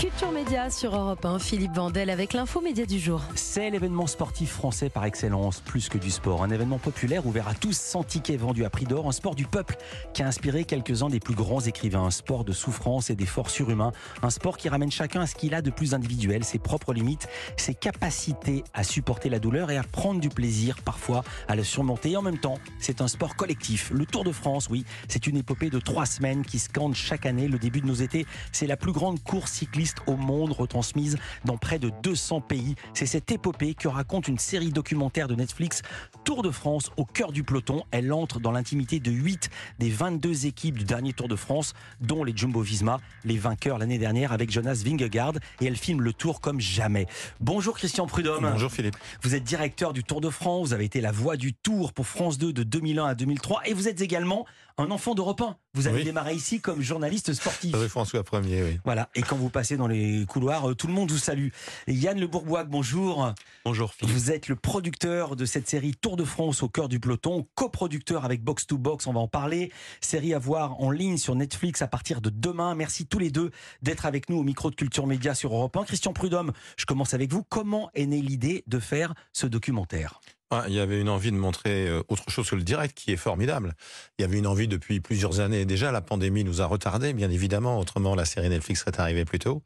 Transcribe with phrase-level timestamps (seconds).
[0.00, 3.20] Culture Média sur Europe 1, Philippe Vandel avec l'info média du jour.
[3.34, 6.42] C'est l'événement sportif français par excellence, plus que du sport.
[6.42, 9.44] Un événement populaire ouvert à tous, sans tickets vendus à prix d'or, un sport du
[9.44, 9.76] peuple
[10.14, 12.04] qui a inspiré quelques-uns des plus grands écrivains.
[12.04, 13.92] Un sport de souffrance et d'efforts surhumains.
[14.22, 17.28] Un sport qui ramène chacun à ce qu'il a de plus individuel, ses propres limites,
[17.58, 22.12] ses capacités à supporter la douleur et à prendre du plaisir, parfois à la surmonter.
[22.12, 23.90] Et en même temps, c'est un sport collectif.
[23.90, 27.48] Le Tour de France, oui, c'est une épopée de trois semaines qui scande chaque année
[27.48, 28.24] le début de nos étés.
[28.50, 32.74] C'est la plus grande course cycliste au monde retransmise dans près de 200 pays.
[32.94, 35.82] C'est cette épopée que raconte une série documentaire de Netflix,
[36.24, 37.82] Tour de France au cœur du peloton.
[37.90, 42.24] Elle entre dans l'intimité de 8 des 22 équipes du dernier Tour de France, dont
[42.24, 45.34] les Jumbo Visma, les vainqueurs l'année dernière avec Jonas Vingegaard.
[45.60, 47.06] Et elle filme le Tour comme jamais.
[47.40, 48.48] Bonjour Christian Prudhomme.
[48.52, 48.96] Bonjour Philippe.
[49.22, 50.68] Vous êtes directeur du Tour de France.
[50.68, 53.62] Vous avez été la voix du Tour pour France 2 de 2001 à 2003.
[53.66, 54.46] Et vous êtes également
[54.78, 55.56] un enfant d'Europe 1.
[55.74, 57.76] Vous avez démarré ici comme journaliste sportif.
[57.78, 58.80] Oui, François Premier, oui.
[58.84, 59.08] Voilà.
[59.14, 61.48] Et quand vous passez dans les couloirs, euh, tout le monde vous salue.
[61.86, 63.32] Yann Le Bourbois, bonjour.
[63.64, 64.12] Bonjour Philippe.
[64.12, 68.24] Vous êtes le producteur de cette série Tour de France au cœur du peloton, coproducteur
[68.24, 69.70] avec Box to Box, on va en parler.
[70.00, 72.74] Série à voir en ligne sur Netflix à partir de demain.
[72.74, 75.84] Merci tous les deux d'être avec nous au micro de Culture Média sur Europe 1.
[75.84, 77.44] Christian Prudhomme, je commence avec vous.
[77.48, 80.20] Comment est née l'idée de faire ce documentaire?
[80.52, 83.12] Ah, il y avait une envie de montrer euh, autre chose que le direct, qui
[83.12, 83.74] est formidable.
[84.18, 85.92] Il y avait une envie depuis plusieurs années déjà.
[85.92, 87.78] La pandémie nous a retardé, bien évidemment.
[87.78, 89.62] Autrement, la série Netflix serait arrivée plus tôt.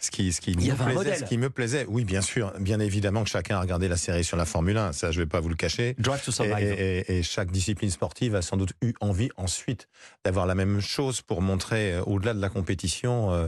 [0.00, 3.22] Ce qui, ce qui, me plaisait, ce qui me plaisait, oui, bien sûr, bien évidemment
[3.22, 4.92] que chacun a regardé la série sur la Formule 1.
[4.92, 5.94] Ça, je vais pas vous le cacher.
[5.98, 6.58] Drive to Survive.
[6.58, 9.88] Et, et, chaque discipline sportive a sans doute eu envie ensuite
[10.24, 13.46] d'avoir la même chose pour montrer, euh, au-delà de la compétition, euh,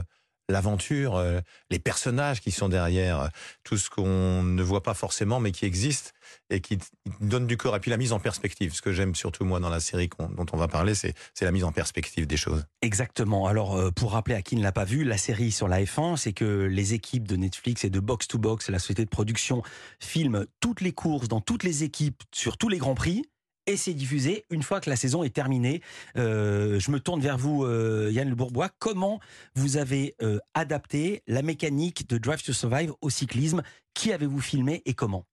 [0.49, 1.21] l'aventure,
[1.69, 3.29] les personnages qui sont derrière,
[3.63, 6.13] tout ce qu'on ne voit pas forcément mais qui existe
[6.49, 6.77] et qui
[7.21, 7.75] donne du corps.
[7.75, 8.73] Et puis la mise en perspective.
[8.73, 11.63] Ce que j'aime surtout moi dans la série dont on va parler, c'est la mise
[11.63, 12.65] en perspective des choses.
[12.81, 13.47] Exactement.
[13.47, 16.17] Alors euh, pour rappeler à qui ne l'a pas vu, la série sur la F1,
[16.17, 19.63] c'est que les équipes de Netflix et de Box to Box, la société de production,
[19.99, 23.23] filment toutes les courses dans toutes les équipes sur tous les grands prix
[23.67, 25.81] et c'est diffusé une fois que la saison est terminée.
[26.17, 28.69] Euh, je me tourne vers vous, euh, Yann Le Bourbois.
[28.79, 29.19] Comment
[29.55, 30.15] vous avez
[30.53, 33.61] adapté la mécanique de Drive to Survive au cyclisme?
[33.93, 35.25] Qui avez-vous filmé et comment?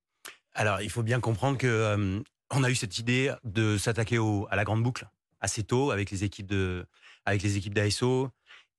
[0.54, 4.18] Alors, il faut bien comprendre que euh, on a eu cette idée de s'attaquer
[4.50, 5.08] à la grande boucle
[5.40, 6.86] assez tôt avec les équipes de,
[7.26, 8.30] les équipes d'ASO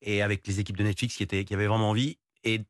[0.02, 2.18] et avec les équipes de Netflix qui étaient, qui avaient vraiment envie.
[2.44, 2.62] Et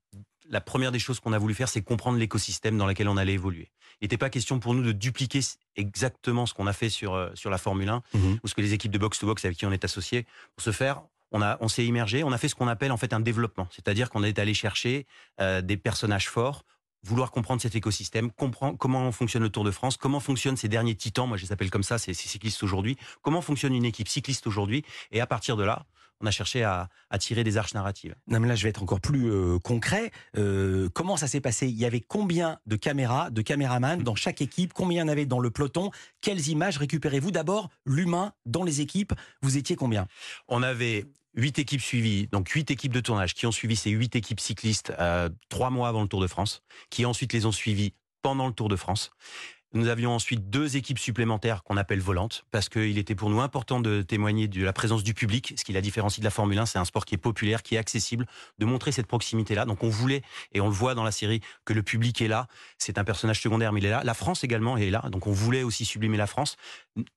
[0.50, 3.34] la première des choses qu'on a voulu faire, c'est comprendre l'écosystème dans lequel on allait
[3.34, 3.72] évoluer.
[4.02, 5.40] Il n'était pas question pour nous de dupliquer
[5.76, 8.62] exactement ce qu'on a fait sur euh, sur la Formule 1 mmh ou ce que
[8.62, 10.26] les équipes de box to box avec qui on est associé.
[10.56, 11.02] Pour ce faire,
[11.32, 13.68] on a on s'est immergé, on a fait ce qu'on appelle en fait un développement,
[13.72, 15.06] c'est-à-dire qu'on est allé chercher
[15.40, 16.64] euh, des personnages forts
[17.06, 20.96] vouloir comprendre cet écosystème, comprendre comment fonctionne le Tour de France, comment fonctionnent ces derniers
[20.96, 24.48] titans, moi je les appelle comme ça, ces, cyclistes aujourd'hui, comment fonctionne une équipe cycliste
[24.48, 25.86] aujourd'hui, et à partir de là,
[26.22, 26.90] on a cherché à,
[27.20, 28.16] tirer des arches narratives.
[28.28, 30.12] Non, mais là, je vais être encore plus euh, concret.
[30.38, 31.68] Euh, comment ça s'est passé?
[31.68, 34.74] Il y avait combien de caméras, de caméramans dans chaque équipe?
[34.74, 35.92] Combien il y en avait dans le peloton?
[36.22, 37.32] Quelles images récupérez-vous?
[37.32, 39.14] D'abord, l'humain dans les équipes.
[39.42, 40.08] Vous étiez combien?
[40.48, 41.06] On avait
[41.36, 44.94] huit équipes suivies, donc huit équipes de tournage qui ont suivi ces huit équipes cyclistes
[45.00, 48.54] euh, trois mois avant le Tour de France, qui ensuite les ont suivies pendant le
[48.54, 49.12] Tour de France.
[49.76, 53.82] Nous avions ensuite deux équipes supplémentaires qu'on appelle volantes, parce qu'il était pour nous important
[53.82, 56.66] de témoigner de la présence du public, ce qui la différencie de la Formule 1.
[56.66, 58.26] C'est un sport qui est populaire, qui est accessible,
[58.58, 59.66] de montrer cette proximité-là.
[59.66, 60.22] Donc on voulait,
[60.54, 62.48] et on le voit dans la série, que le public est là.
[62.78, 64.02] C'est un personnage secondaire, mais il est là.
[64.06, 65.10] La France également est là.
[65.12, 66.56] Donc on voulait aussi sublimer la France.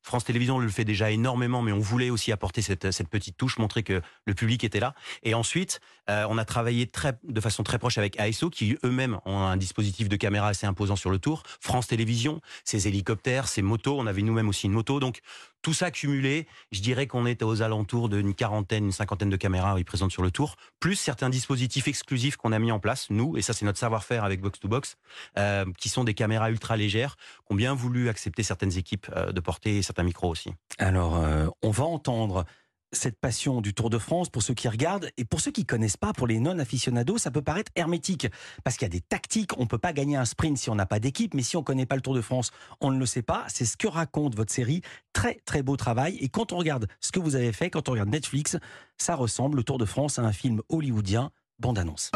[0.03, 3.85] France Télévisions le fait déjà énormément, mais on voulait aussi apporter cette, petite touche, montrer
[3.85, 4.95] que le public était là.
[5.23, 5.79] Et ensuite,
[6.11, 6.91] euh, on a travaillé
[7.23, 10.97] de façon très proche avec ASO, qui eux-mêmes ont un dispositif de caméra assez imposant
[10.97, 11.45] sur le tour.
[11.61, 13.99] France Télévisions, ses hélicoptères, ses motos.
[13.99, 15.01] On avait nous-mêmes aussi une moto.
[15.01, 15.21] Donc,
[15.63, 19.77] tout ça cumulé, je dirais qu'on est aux alentours d'une quarantaine, une cinquantaine de caméras
[19.85, 23.43] présentes sur le tour, plus certains dispositifs exclusifs qu'on a mis en place, nous, et
[23.43, 24.97] ça c'est notre savoir-faire avec Box to Box,
[25.37, 29.33] euh, qui sont des caméras ultra légères, qui ont bien voulu accepter certaines équipes euh,
[29.33, 30.51] de porter certains micros aussi.
[30.79, 32.45] Alors, euh, on va entendre
[32.93, 35.97] cette passion du Tour de France pour ceux qui regardent et pour ceux qui connaissent
[35.97, 38.27] pas, pour les non aficionados, ça peut paraître hermétique
[38.65, 39.59] parce qu'il y a des tactiques.
[39.59, 41.87] On peut pas gagner un sprint si on n'a pas d'équipe, mais si on connaît
[41.87, 42.51] pas le Tour de France,
[42.81, 43.45] on ne le sait pas.
[43.49, 44.83] C'est ce que raconte votre série.
[45.13, 46.17] Très très beau travail.
[46.21, 48.57] Et quand on regarde ce que vous avez fait, quand on regarde Netflix,
[48.97, 51.31] ça ressemble le Tour de France à un film hollywoodien.
[51.59, 52.11] Bande annonce.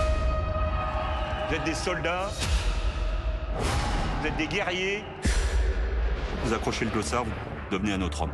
[1.48, 2.30] Vous êtes des soldats.
[4.20, 5.02] Vous êtes des guerriers.
[6.44, 7.30] Vous accrochez le dossard, vous
[7.70, 8.32] devenez un autre homme.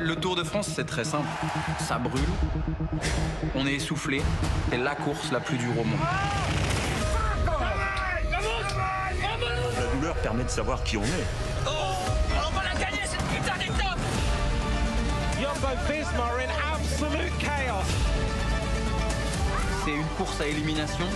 [0.00, 1.26] Le Tour de France, c'est très simple.
[1.80, 2.22] Ça brûle,
[3.54, 4.22] on est essoufflé,
[4.70, 5.98] c'est la course la plus dure au monde.
[9.76, 11.26] La douleur permet de savoir qui on est.
[11.66, 11.70] Oh
[12.46, 13.98] On va la gagner cette putain d'étape
[15.40, 17.82] Jumbo Visma in absolute chaos.
[19.84, 21.06] c'est une course à élimination.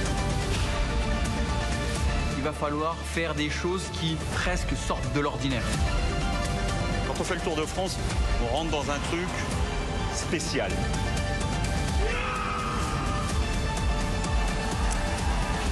[2.37, 5.63] Il va falloir faire des choses qui presque sortent de l'ordinaire.
[7.23, 7.97] On fait le Tour de France,
[8.43, 9.29] on rentre dans un truc
[10.13, 10.73] spécial.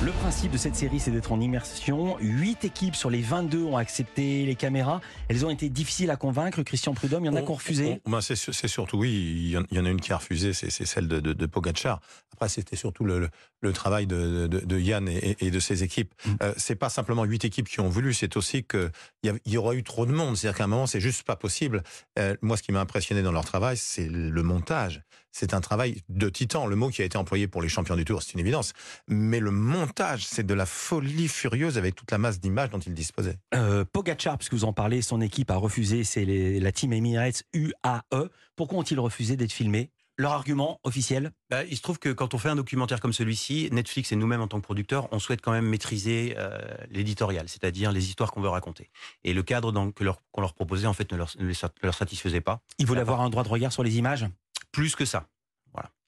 [0.01, 2.17] Le principe de cette série, c'est d'être en immersion.
[2.21, 5.01] Huit équipes sur les 22 ont accepté les caméras.
[5.29, 6.63] Elles ont été difficiles à convaincre.
[6.63, 8.01] Christian Prudhomme, il y en a qui ont refusé.
[8.07, 10.19] On- ben, c'est, surtout, oui, il y, en, il y en a une qui a
[10.19, 12.01] refusé, c'est, c'est celle de, de, de Pogacar.
[12.33, 13.29] Après, c'était surtout le, le,
[13.61, 16.15] le travail de, de, de Yann et, et de ses équipes.
[16.25, 16.31] Mm.
[16.43, 18.91] Euh, c'est pas simplement huit équipes qui ont voulu, c'est aussi qu'il
[19.25, 20.37] y, y aura eu trop de monde.
[20.37, 21.83] C'est-à-dire qu'à un moment, c'est juste pas possible.
[22.19, 25.03] Euh, moi, ce qui m'a impressionné dans leur travail, c'est le montage.
[25.33, 26.67] C'est un travail de titan.
[26.67, 28.73] Le mot qui a été employé pour les champions du Tour, c'est une évidence.
[29.07, 32.95] Mais le montage, c'est de la folie furieuse avec toute la masse d'images dont ils
[32.95, 33.37] disposaient.
[33.55, 38.29] Euh, Pogacar, puisque vous en parlez, son équipe a refusé, c'est la team Emirates UAE.
[38.57, 39.91] Pourquoi ont-ils refusé d'être filmés?
[40.21, 41.33] Leur argument officiel?
[41.49, 44.43] Bah, il se trouve que quand on fait un documentaire comme celui-ci, Netflix et nous-mêmes
[44.43, 46.59] en tant que producteurs, on souhaite quand même maîtriser euh,
[46.91, 48.91] l'éditorial, c'est-à-dire les histoires qu'on veut raconter.
[49.25, 51.53] Et le cadre dans- que leur- qu'on leur proposait, en fait, ne leur, ne
[51.83, 52.61] leur satisfaisait pas.
[52.79, 54.27] Ils voulaient avoir un droit de regard sur les images?
[54.73, 55.27] Plus que ça.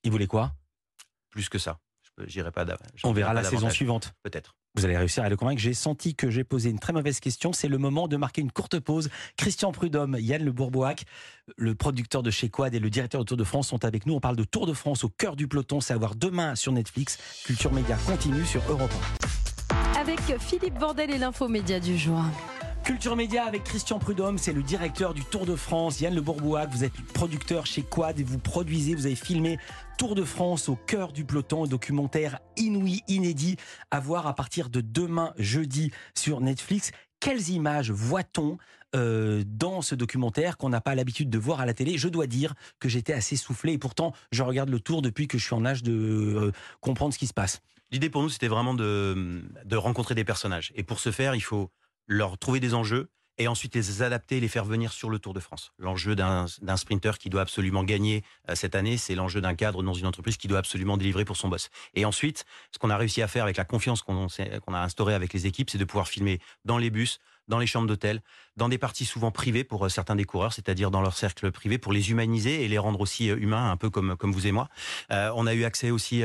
[0.03, 0.53] Ils voulaient quoi?
[1.31, 1.79] Plus que ça.
[2.27, 4.13] Je pas dav- j'en On verra la saison suivante.
[4.21, 4.53] Peut-être.
[4.75, 5.61] Vous allez réussir à le convaincre.
[5.61, 7.53] J'ai senti que j'ai posé une très mauvaise question.
[7.53, 9.09] C'est le moment de marquer une courte pause.
[9.37, 11.05] Christian Prudhomme, Yann Le Bourboac,
[11.57, 14.15] le producteur de chez Quad et le directeur de Tour de France sont avec nous.
[14.15, 15.79] On parle de Tour de France au cœur du peloton.
[15.79, 17.19] C'est à voir demain sur Netflix.
[17.45, 18.91] Culture Média continue sur Europe
[19.95, 19.99] 1.
[19.99, 22.23] Avec Philippe Vandel et l'info média du jour.
[22.83, 26.01] Culture Média avec Christian Prudhomme, c'est le directeur du Tour de France.
[26.01, 29.57] Yann Le Bourboac, vous êtes producteur chez Quad et vous produisez, vous avez filmé
[29.97, 33.55] Tour de France au cœur du peloton, un documentaire inouï, inédit,
[33.89, 36.91] à voir à partir de demain, jeudi, sur Netflix.
[37.21, 38.57] Quelles images voit-on
[38.95, 41.97] euh, dans ce documentaire qu'on n'a pas l'habitude de voir à la télé?
[41.97, 45.37] Je dois dire que j'étais assez soufflé et pourtant je regarde le Tour depuis que
[45.37, 46.51] je suis en âge de euh,
[46.81, 47.61] comprendre ce qui se passe.
[47.91, 50.73] L'idée pour nous, c'était vraiment de, de rencontrer des personnages.
[50.75, 51.69] Et pour ce faire, il faut
[52.07, 55.33] leur trouver des enjeux et ensuite les adapter et les faire venir sur le Tour
[55.33, 55.71] de France.
[55.79, 56.47] L'enjeu d'un
[56.77, 60.37] sprinter qui doit absolument gagner euh, cette année, c'est l'enjeu d'un cadre dans une entreprise
[60.37, 61.69] qui doit absolument délivrer pour son boss.
[61.95, 65.33] Et ensuite, ce qu'on a réussi à faire avec la confiance qu'on a instaurée avec
[65.33, 68.21] les équipes, c'est de pouvoir filmer dans les bus, dans les chambres d'hôtel,
[68.55, 71.77] dans des parties souvent privées pour euh, certains des coureurs, c'est-à-dire dans leur cercle privé,
[71.77, 74.69] pour les humaniser et les rendre aussi euh, humains, un peu comme, vous et moi.
[75.09, 76.23] On a eu accès aussi...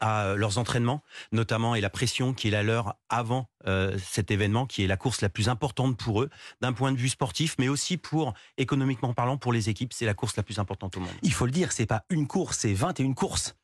[0.00, 1.02] à euh, leurs entraînements,
[1.32, 4.96] notamment et la pression qui est la leur avant euh, cet événement, qui est la
[4.96, 9.12] course la plus importante pour eux, d'un point de vue sportif, mais aussi pour économiquement
[9.14, 11.10] parlant pour les équipes, c'est la course la plus importante au monde.
[11.22, 13.56] Il faut le dire, c'est pas une course, c'est 21 courses.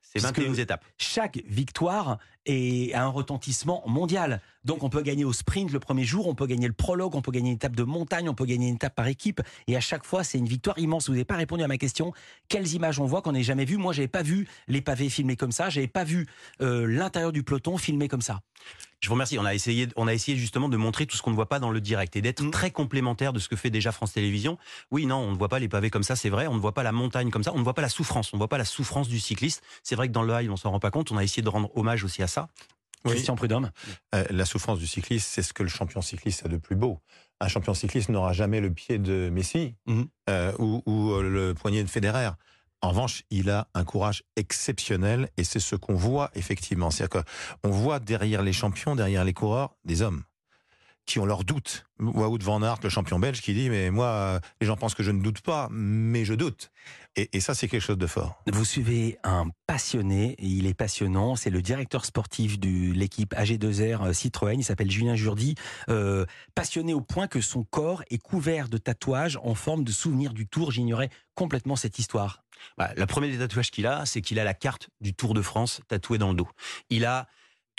[0.00, 0.84] C'est Parce 21 que- étapes.
[0.96, 4.40] chaque victoire est a un retentissement mondial.
[4.64, 7.22] Donc on peut gagner au sprint le premier jour, on peut gagner le prologue, on
[7.22, 9.40] peut gagner une étape de montagne, on peut gagner une étape par équipe.
[9.66, 11.06] Et à chaque fois, c'est une victoire immense.
[11.06, 12.12] Vous n'avez pas répondu à ma question.
[12.48, 13.76] Quelles images on voit qu'on n'ait jamais vues?
[13.76, 15.70] Moi, j'avais pas vu les pavés filmés comme ça.
[15.70, 16.26] J'avais pas vu
[16.60, 18.40] euh, l'intérieur du peloton filmé comme ça.
[19.00, 19.38] Je vous remercie.
[19.38, 21.60] On a essayé, on a essayé justement de montrer tout ce qu'on ne voit pas
[21.60, 22.50] dans le direct et d'être Mm.
[22.50, 24.58] très complémentaire de ce que fait déjà France Télévisions.
[24.90, 26.46] Oui, non, on ne voit pas les pavés comme ça, c'est vrai.
[26.46, 27.52] On ne voit pas la montagne comme ça.
[27.54, 28.32] On ne voit pas la souffrance.
[28.32, 29.62] On ne voit pas la souffrance du cycliste.
[29.82, 31.12] C'est vrai que dans le high, on s'en rend pas compte.
[31.12, 32.37] On a essayé de rendre hommage aussi à ça.
[33.04, 33.12] Oui.
[33.12, 33.70] Christian Prudhomme.
[34.14, 36.98] Euh, la souffrance du cycliste, c'est ce que le champion cycliste a de plus beau.
[37.40, 40.06] Un champion cycliste n'aura jamais le pied de Messi Mhm.
[40.28, 42.30] euh, ou, ou, euh, le poignet de Federer.
[42.82, 46.90] En revanche, il a un courage exceptionnel et c'est ce qu'on voit effectivement.
[46.90, 47.22] C'est-à-dire
[47.62, 50.22] qu'on voit derrière les champions, derrière les coureurs, des hommes
[51.08, 51.86] qui ont leurs doutes.
[51.98, 55.02] Wout van Aert, le champion belge, qui dit mais moi, euh, les gens pensent que
[55.02, 56.70] je ne doute pas, mais je doute.
[57.16, 58.42] Et, et ça, c'est quelque chose de fort.
[58.46, 64.08] Vous suivez un passionné, et il est passionnant, c'est le directeur sportif de l'équipe AG2R
[64.08, 65.54] euh, Citroën, il s'appelle Julien Jourdi,
[65.88, 70.34] euh, passionné au point que son corps est couvert de tatouages en forme de souvenir
[70.34, 72.44] du Tour, j'ignorais complètement cette histoire.
[72.76, 75.42] Bah, le premier des tatouages qu'il a, c'est qu'il a la carte du Tour de
[75.42, 76.48] France tatouée dans le dos.
[76.90, 77.28] Il a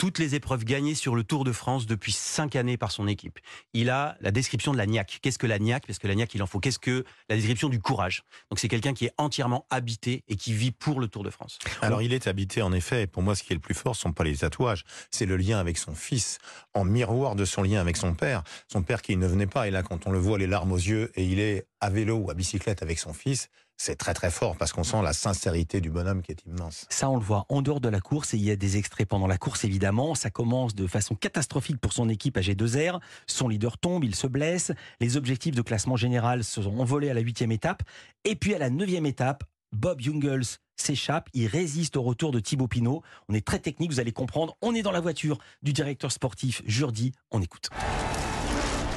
[0.00, 3.38] toutes les épreuves gagnées sur le Tour de France depuis cinq années par son équipe.
[3.74, 5.18] Il a la description de la niaque.
[5.20, 5.86] Qu'est-ce que la niaque?
[5.86, 6.58] Parce que la niaque, il en faut.
[6.58, 8.24] Qu'est-ce que la description du courage?
[8.48, 11.58] Donc c'est quelqu'un qui est entièrement habité et qui vit pour le Tour de France.
[11.82, 13.94] Alors il est habité en effet, et pour moi ce qui est le plus fort,
[13.94, 16.38] ce sont pas les tatouages, c'est le lien avec son fils,
[16.72, 18.42] en miroir de son lien avec son père.
[18.68, 20.78] Son père qui ne venait pas, et là quand on le voit les larmes aux
[20.78, 24.30] yeux, et il est à vélo ou à bicyclette avec son fils, c'est très très
[24.30, 26.84] fort parce qu'on sent la sincérité du bonhomme qui est immense.
[26.90, 29.08] Ça, on le voit en dehors de la course et il y a des extraits
[29.08, 30.14] pendant la course, évidemment.
[30.14, 33.00] Ça commence de façon catastrophique pour son équipe AG2R.
[33.26, 34.70] Son leader tombe, il se blesse.
[35.00, 37.82] Les objectifs de classement général se sont envolés à la huitième étape.
[38.24, 42.68] Et puis à la neuvième étape, Bob Jungels s'échappe, il résiste au retour de Thibaut
[42.68, 43.02] Pinot.
[43.30, 44.58] On est très technique, vous allez comprendre.
[44.60, 47.12] On est dans la voiture du directeur sportif Jourdi.
[47.30, 47.70] On écoute.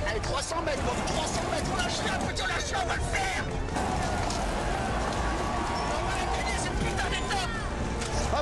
[0.09, 3.01] Allez, 300 mètres, Bob, 300 mètres, on lâche rien, on lâche rien, on va le
[3.01, 3.45] faire
[5.89, 7.49] On va la gagner, cette putain d'étape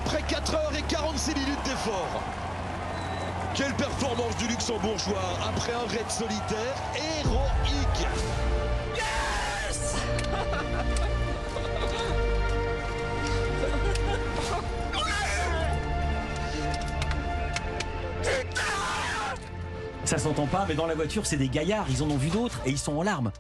[0.03, 2.23] après 4 heures et 46 minutes d'effort.
[3.53, 8.07] Quelle performance du Luxembourgeois après un raid solitaire héroïque.
[8.95, 9.95] Yes
[20.05, 21.85] Ça s'entend pas, mais dans la voiture, c'est des gaillards.
[21.89, 23.31] Ils en ont vu d'autres et ils sont en larmes.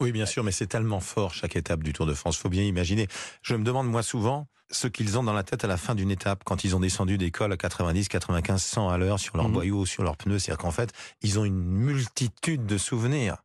[0.00, 2.36] Oui, bien sûr, mais c'est tellement fort chaque étape du Tour de France.
[2.36, 3.08] Faut bien imaginer.
[3.42, 6.10] Je me demande moi souvent ce qu'ils ont dans la tête à la fin d'une
[6.10, 9.46] étape quand ils ont descendu des cols à 90, 95, 100 à l'heure sur leurs
[9.48, 9.54] Mhm.
[9.54, 10.38] boyaux, sur leurs pneus.
[10.38, 13.38] C'est-à-dire qu'en fait, ils ont une multitude de souvenirs.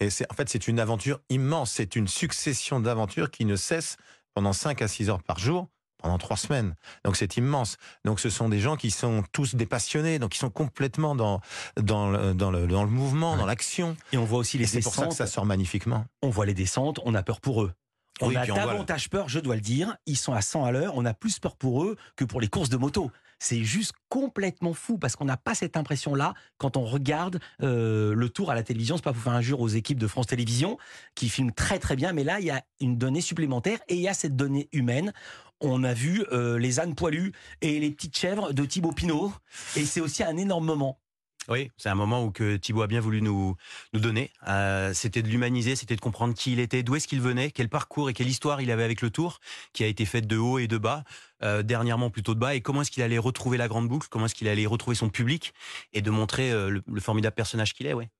[0.00, 1.72] Et c'est, en fait, c'est une aventure immense.
[1.72, 3.96] C'est une succession d'aventures qui ne cesse
[4.34, 5.68] pendant 5 à 6 heures par jour
[6.02, 6.74] pendant trois semaines.
[7.04, 7.76] Donc c'est immense.
[8.06, 11.42] Donc ce sont des gens qui sont tous des passionnés, donc ils sont complètement dans
[11.76, 13.98] dans le, dans le, dans le mouvement, dans l'action.
[14.12, 15.26] Et on voit aussi les Et c'est pour ça que descentes.
[15.28, 16.06] ça sort magnifiquement.
[16.22, 17.72] On voit les descentes, on a peur pour eux.
[18.20, 19.96] On Oui, a voit- davantage peur, je dois le dire.
[20.06, 20.92] Ils sont à 100 à l'heure.
[20.96, 23.10] On a plus peur pour eux que pour les courses de moto.
[23.42, 28.28] C'est juste complètement fou parce qu'on n'a pas cette impression-là quand on regarde euh, le
[28.28, 28.96] tour à la télévision.
[28.98, 30.76] C'est pas pour faire injure aux équipes de France Télévisions
[31.14, 34.02] qui filment très très bien, mais là il y a une donnée supplémentaire et il
[34.02, 35.14] y a cette donnée humaine.
[35.62, 39.32] On a vu euh, les ânes poilus et les petites chèvres de Thibaut Pinot
[39.74, 40.99] et c'est aussi un énorme moment.
[41.48, 43.56] Oui, c'est un moment où que Thibaut a bien voulu nous,
[43.92, 44.30] nous donner.
[44.46, 47.68] Euh, c'était de l'humaniser, c'était de comprendre qui il était, d'où est-ce qu'il venait, quel
[47.68, 49.40] parcours et quelle histoire il avait avec le Tour,
[49.72, 51.02] qui a été faite de haut et de bas,
[51.42, 54.26] euh, dernièrement plutôt de bas, et comment est-ce qu'il allait retrouver la grande boucle, comment
[54.26, 55.54] est-ce qu'il allait retrouver son public,
[55.92, 58.10] et de montrer euh, le, le formidable personnage qu'il est, ouais.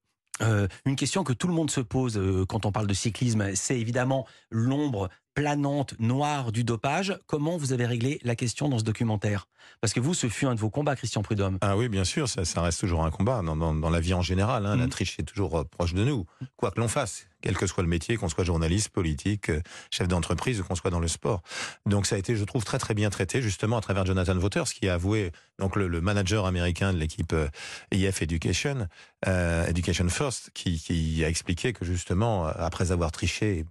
[0.87, 4.27] Une question que tout le monde se pose quand on parle de cyclisme, c'est évidemment
[4.51, 7.19] l'ombre planante, noire du dopage.
[7.27, 9.47] Comment vous avez réglé la question dans ce documentaire?
[9.81, 11.59] Parce que vous, ce fut un de vos combats, Christian Prudhomme.
[11.61, 14.15] Ah oui, bien sûr, ça, ça reste toujours un combat dans, dans, dans la vie
[14.15, 14.67] en général.
[14.67, 14.91] Hein, La Mhm.
[14.91, 17.89] triche est toujours euh, proche de nous, quoi que l'on fasse, quel que soit le
[17.89, 19.61] métier, qu'on soit journaliste, politique, euh,
[19.91, 21.43] chef d'entreprise ou qu'on soit dans le sport.
[21.87, 24.65] Donc ça a été, je trouve, très très bien traité justement à travers Jonathan Waters,
[24.73, 27.49] qui a avoué, donc le, le manager américain de l'équipe euh,
[27.93, 28.89] IF Education,
[29.29, 33.65] euh, Education First, qui, qui a expliqué que justement, après avoir triché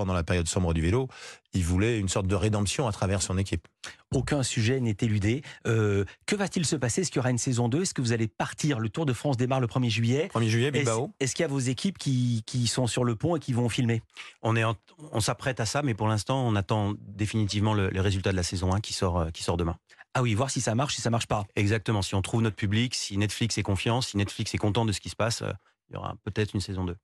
[0.00, 1.08] pendant la période sombre du vélo,
[1.54, 3.66] il voulait une sorte de rédemption à travers son équipe.
[4.14, 5.42] Aucun sujet n'est éludé.
[5.66, 7.00] Euh, que va-t-il se passer?
[7.00, 8.78] Est-ce qu'il y aura une saison 2 Est-ce que vous allez partir?
[8.78, 10.28] Le Tour de France démarre le 1er juillet.
[10.34, 11.12] 1er juillet, Bilbao.
[11.18, 13.68] est-ce qu'il y a vos équipes qui, qui sont sur le pont et qui vont
[13.70, 14.02] filmer?
[14.42, 14.76] On, est en-
[15.12, 18.42] on s'apprête à ça, mais pour l'instant, on attend définitivement le, les résultats de la
[18.42, 19.76] saison 1 qui sort, euh, qui sort demain.
[20.12, 21.44] Ah oui, voir si ça marche, si ça marche pas.
[21.56, 24.92] Exactement, si on trouve notre public, si Netflix est confiant, si Netflix est content de
[24.92, 25.52] ce qui se passe, euh,
[25.88, 26.96] il y aura peut-être une saison 2.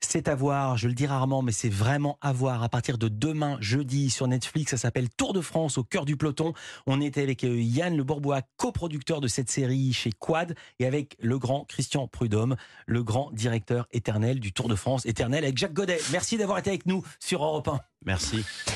[0.00, 3.08] C'est à voir, je le dis rarement, mais c'est vraiment à voir à partir de
[3.08, 4.70] demain, jeudi, sur Netflix.
[4.70, 6.52] Ça s'appelle Tour de France au cœur du peloton.
[6.86, 11.16] On était avec euh, Yann Le Bourbois, coproducteur de cette série chez Quad, et avec
[11.20, 15.74] le grand Christian Prudhomme, le grand directeur éternel du Tour de France, éternel avec Jacques
[15.74, 16.00] Godet.
[16.12, 17.80] Merci d'avoir été avec nous sur Europe 1.
[18.06, 18.44] Merci.